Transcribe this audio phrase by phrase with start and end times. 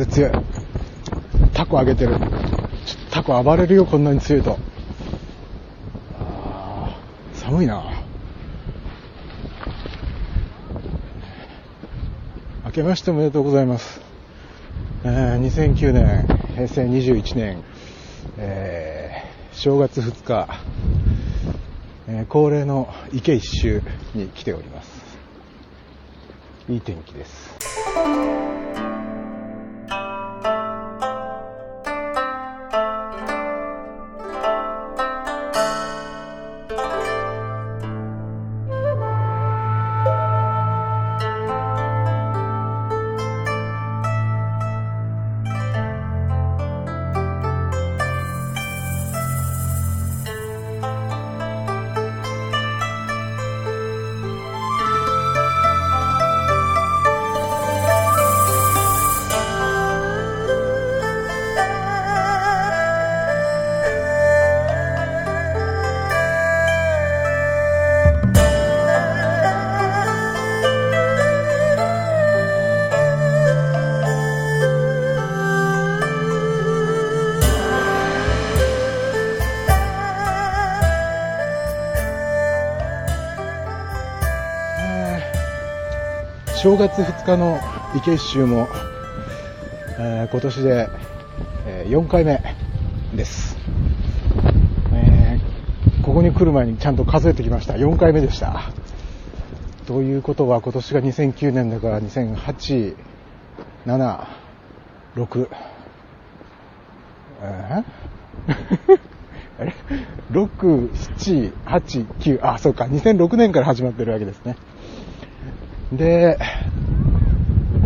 [0.00, 0.32] 風強い。
[1.52, 2.16] タコ上げてる。
[3.10, 4.58] タコ暴れるよ、こんなに強いと。
[7.34, 7.84] 寒いな。
[12.64, 14.00] 明けましておめでとうございます。
[15.04, 17.62] えー、2009年、平成21年、
[18.38, 20.48] えー、正月2日、
[22.08, 23.82] えー、恒例の池一周
[24.14, 25.18] に来ております。
[26.68, 28.49] いい天気です。
[86.62, 87.58] 正月2日の
[87.96, 88.68] 池一周も、
[89.98, 90.88] えー、今年で、
[91.66, 92.38] えー、4回目
[93.16, 93.56] です、
[94.92, 97.76] えー、ここに来る前にちゃんと数えてきました。
[97.76, 98.72] 4回目でした。
[99.86, 102.94] ということは今年が2009年だから2008、
[103.86, 104.26] 7、
[105.16, 105.48] 6、
[107.40, 109.00] えー、
[110.30, 114.56] 6、7、8、9、あ、そうか、2006年から始まってるわけですね。
[115.92, 116.38] で、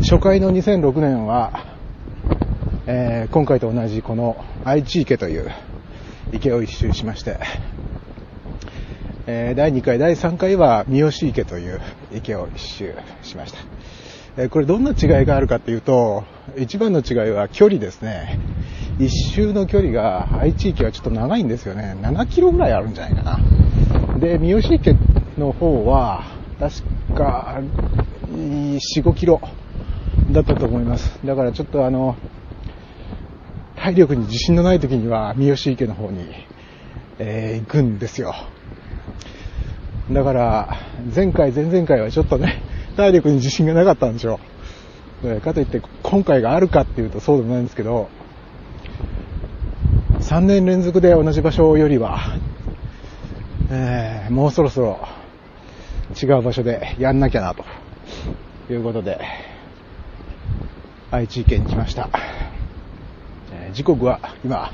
[0.00, 1.64] 初回の2006年は、
[2.86, 5.50] えー、今回と同じこの愛知池という
[6.30, 7.38] 池を一周しまして、
[9.26, 11.80] えー、第2回、第3回は三好池という
[12.12, 13.58] 池を一周しました。
[14.36, 16.24] えー、これどんな違いがあるかっていうと、
[16.58, 18.38] 一番の違いは距離ですね。
[18.98, 21.96] 一周の距離が愛知池はちょっと長いんですよね。
[22.02, 24.18] 7キロぐらいあるんじゃないかな。
[24.18, 24.94] で、三好池
[25.38, 27.60] の方は、確か、
[28.30, 29.40] 4、5キロ
[30.30, 31.18] だったと思います。
[31.24, 32.16] だからちょっとあの、
[33.76, 36.26] 体力に自信のない時には三好池の方に、
[37.18, 38.34] えー、行くんですよ。
[40.10, 40.76] だから、
[41.14, 42.62] 前回、前々回はちょっとね、
[42.96, 44.38] 体力に自信がなかったんでしょ
[45.22, 45.40] う。
[45.40, 48.08] かといって、今回があるかっていうとそうでもないんですけど、
[50.20, 52.20] 3年連続で同じ場所よりは、
[53.70, 55.08] えー、もうそろそろ
[56.14, 57.64] 違う場所でやんなきゃなと
[58.72, 59.18] いうことで、
[61.10, 62.08] 愛知県に来ました。
[63.52, 64.70] え時刻は今、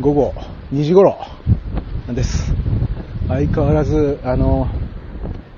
[0.00, 0.34] 午後
[0.72, 1.18] 2時頃
[2.08, 2.52] です。
[3.28, 4.68] 相変わらず、あの、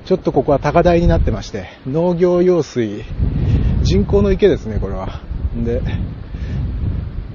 [0.04, 3.02] ちょっとここは高台になってまして、農業用水、
[3.82, 5.22] 人工の池ですね、これは。
[5.64, 5.80] で、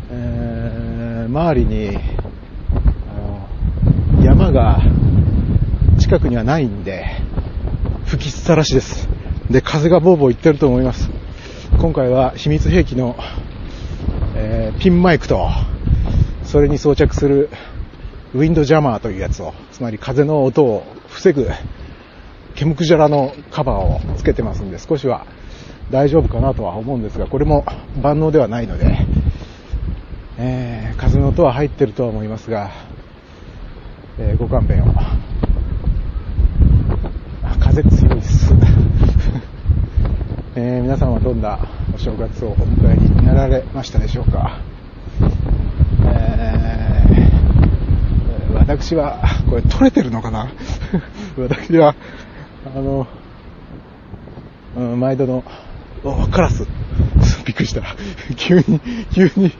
[0.09, 1.97] えー、周りに、
[3.07, 4.79] あの、山が
[5.97, 7.05] 近くにはないんで、
[8.11, 9.07] 吹きさらしです。
[9.49, 11.09] で、風がボーボー言ってると思います。
[11.79, 13.15] 今回は秘密兵器の、
[14.35, 15.47] えー、ピンマイクと、
[16.43, 17.49] それに装着する
[18.33, 21.47] ウィンドジャマーというやつを、つまり風の音を防ぐ、
[22.53, 25.25] ケムクジャラのカバーをつけてますんで、少しは
[25.89, 27.63] 大丈夫かなとは思うんですが、これも
[28.01, 29.07] 万能ではないので、
[30.37, 32.71] えー、風の音は入ってるとは思いますが、
[34.19, 35.20] えー、ご勘弁を。
[37.71, 38.53] 風強いです。
[40.55, 41.57] えー、皆さんはどんな
[41.95, 44.59] お正月をお迎えになられましたでしょうか？
[46.03, 50.51] えー、私は、これ撮れてるのかな？
[51.39, 51.95] 私は、
[52.75, 53.07] あの、
[54.75, 55.45] うん、毎度の、
[56.03, 56.67] お、カラス。
[57.45, 57.83] びっくりした。
[58.35, 58.81] 急に、
[59.13, 59.53] 急に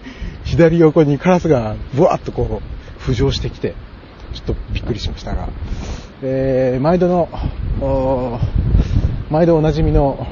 [0.43, 3.73] 左横にカラスがブワーッとこう浮上してきて、
[4.33, 5.49] ちょっとびっくりしましたが、
[6.23, 8.39] えー、毎度の、
[9.29, 10.27] 毎度おなじみの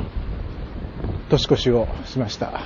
[1.30, 2.62] 年越しをしました。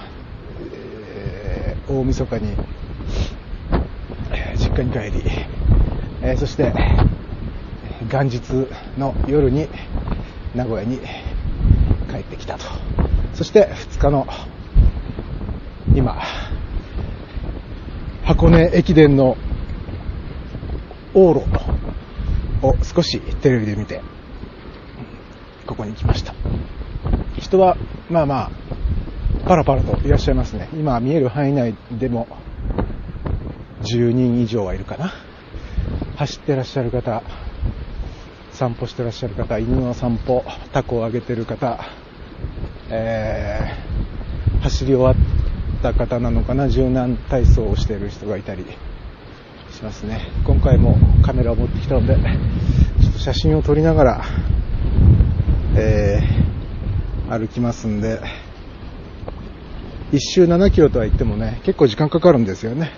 [0.73, 2.55] えー、大晦日に、
[4.57, 5.23] 実家に帰り、
[6.21, 6.73] えー、そして、
[8.11, 9.67] 元日の夜に
[10.53, 10.99] 名古屋に
[12.09, 12.65] 帰ってきたと。
[13.33, 14.27] そして2日の
[15.95, 16.21] 今、
[18.23, 19.37] 箱根駅伝の
[21.13, 21.45] 往路
[22.65, 24.01] を少しテレビで見て、
[25.67, 26.33] ここに来ました。
[27.39, 27.77] 人は、
[28.09, 28.51] まあまあ、
[29.47, 30.69] パラパラといらっしゃいますね。
[30.73, 32.27] 今見える範囲内でも
[33.81, 35.11] 10人以上はいるかな。
[36.15, 37.21] 走ってらっしゃる方、
[38.51, 41.79] 散歩してらっしゃる方、犬の散歩、タコをあげてる方、
[42.89, 48.65] えー、走り終わった方なのかな、柔軟体操をしている人がいたり
[49.73, 50.21] しますね。
[50.45, 54.25] 今回もカメラを持ってきたので、ちょっと写真を撮りながら、
[55.75, 58.21] えー、歩きますんで、
[60.11, 62.91] 1周7キロとは言ってもね、結構時間かかるんですよね。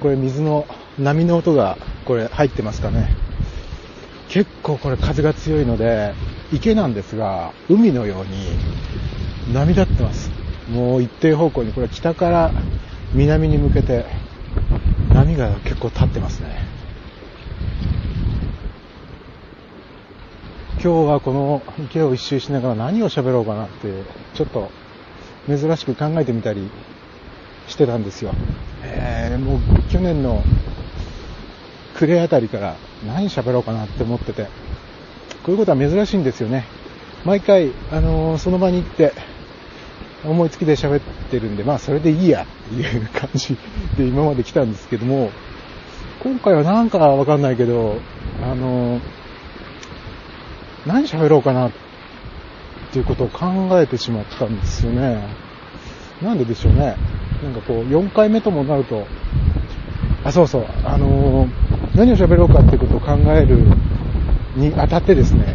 [0.00, 0.66] これ水の
[0.98, 3.23] 波の音がこれ入ってますかね。
[4.28, 6.14] 結構これ風が強いので、
[6.52, 10.30] 池なんですが、海のように波立ってます。
[10.70, 12.50] もう一定方向に、これ北から
[13.12, 14.06] 南に向けて
[15.12, 16.64] 波が結構立ってますね。
[20.82, 23.88] 今日はこの池を一周しながら何を喋ろうかなって、
[24.34, 24.70] ちょっと
[25.46, 26.68] 珍しく考えてみたり
[27.68, 28.32] してたんですよ。
[28.82, 29.60] えー、もう
[29.90, 30.42] 去年の
[31.94, 32.76] 暮れあたりから
[33.06, 34.48] 何喋ろうかなって思ってて、こ
[35.48, 36.64] ういうことは珍しいんですよね。
[37.24, 39.12] 毎回、あのー、その場に行って、
[40.24, 43.56] 思いつきで喋ってるんで、まあそれでいいやっていう感じ
[43.96, 45.30] で今まで来たんですけども、
[46.22, 47.96] 今回はなんかわかんないけど、
[48.42, 49.00] あのー、
[50.86, 51.72] 何喋ろうかなっ
[52.92, 53.46] ていうことを考
[53.80, 55.26] えてしまったんですよね。
[56.22, 56.96] なんででしょうね。
[57.42, 59.06] なんかこう、4回目ともなると、
[60.24, 61.63] あ、そうそう、あのー、
[61.94, 63.58] 何を喋ろうかっていうことを考える
[64.56, 65.54] にあたってですね、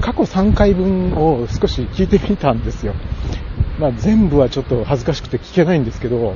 [0.00, 2.94] 過去3回分を少し聞いてみたんですよ。
[3.78, 6.34] まあ全部はちょっと恥ずかしくて聞けないんですけど、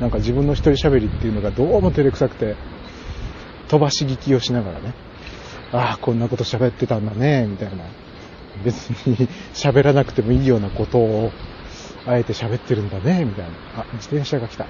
[0.00, 2.56] なんか自分の一人喋りっていうのがどうも照れくさくて、
[3.68, 4.94] 飛ばし聞きをしながらね、
[5.72, 7.84] ああ、こんなこと喋ってたんだね、みたいな。
[8.64, 11.30] 別に喋らなくてもいいようなことを
[12.06, 13.50] あえて喋ってるんだね、みたいな。
[13.82, 14.66] あ、自転車が来た。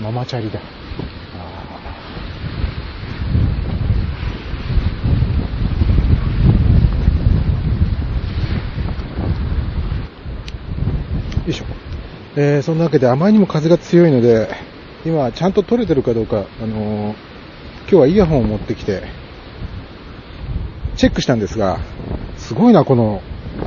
[0.00, 0.60] ママチャリだ。
[0.60, 1.68] あ
[11.37, 11.64] よいしょ。
[12.36, 14.48] えー、そんなわけであまりにも風が強いので、
[15.04, 17.16] 今ちゃんと撮れてるかどうか、あのー、
[17.82, 19.02] 今日はイヤホンを持ってきて、
[20.96, 21.78] チェックしたんですが、
[22.36, 23.22] すごいな、この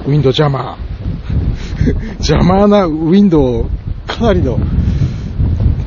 [0.06, 0.92] ウィンドジャマー。
[2.20, 3.70] 邪魔なウィンドウを
[4.06, 4.60] かなりの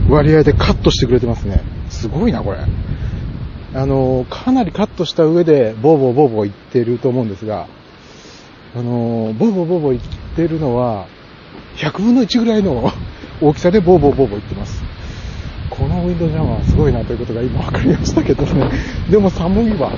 [0.09, 1.63] 割合でカットしてくれてますね。
[1.89, 2.59] すごいな、これ。
[3.75, 7.67] あの、かなりカットした上で、ボーボーボーボー言ってると思うんですが、
[8.75, 10.03] あの、ボーボーボーボー言っ
[10.37, 11.07] てるのは、
[11.77, 12.93] 100分の1ぐらいの
[13.41, 14.83] 大きさでボーボーボーボー言ってます。
[15.71, 18.71] このウィンドジャマーすごいなということが今分かりましたけどね。
[19.11, 19.93] でも寒いわ。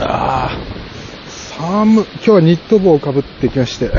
[0.00, 0.58] ああ、
[1.26, 3.90] 寒、今日はニット帽をかぶってきまして。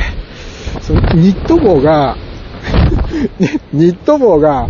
[0.81, 2.17] そのニット帽が
[3.73, 4.69] ニット帽が、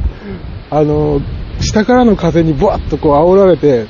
[0.70, 1.22] あの、
[1.60, 3.88] 下からの風にブワッとこう煽られて、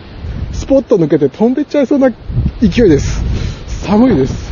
[0.51, 2.09] スポッと抜けて飛んでっちゃいそうな
[2.61, 3.23] 勢いです。
[3.85, 4.46] 寒いです。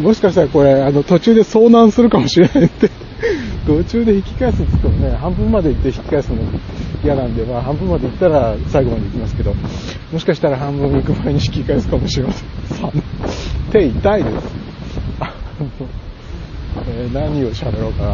[0.00, 2.90] もしかしたらこれ、あの、途中で遭難するかもしれないって
[3.66, 6.36] 途中で引き返すって言ってもね、半分まで行って引き返すの
[7.02, 9.54] 嫌なんで、まあ半分まで行ったら最後まで行きますけど、
[10.12, 12.46] もしかしたら半分行く前に引き返すかもしれません。
[13.72, 14.36] 手痛いです。
[16.88, 18.10] えー、何を喋ろうかな。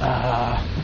[0.00, 0.77] ああ。